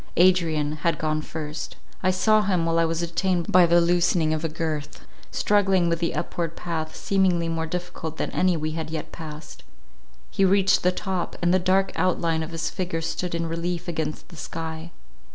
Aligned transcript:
Adrian 0.17 0.77
had 0.77 0.97
gone 0.97 1.21
first. 1.21 1.75
I 2.01 2.09
saw 2.09 2.41
him, 2.41 2.65
while 2.65 2.79
I 2.79 2.85
was 2.85 3.01
detained 3.01 3.51
by 3.51 3.67
the 3.67 3.79
loosening 3.79 4.33
of 4.33 4.43
a 4.43 4.49
girth, 4.49 5.01
struggling 5.29 5.89
with 5.89 5.99
the 5.99 6.15
upward 6.15 6.55
path, 6.55 6.95
seemingly 6.95 7.47
more 7.47 7.67
difficult 7.67 8.17
than 8.17 8.31
any 8.31 8.57
we 8.57 8.71
had 8.71 8.89
yet 8.89 9.11
passed. 9.11 9.61
He 10.31 10.43
reached 10.43 10.81
the 10.81 10.91
top, 10.91 11.35
and 11.39 11.53
the 11.53 11.59
dark 11.59 11.91
outline 11.95 12.41
of 12.41 12.49
his 12.49 12.71
figure 12.71 13.01
stood 13.01 13.35
in 13.35 13.45
relief 13.45 13.87
against 13.87 14.29
the 14.29 14.37
sky. 14.37 14.89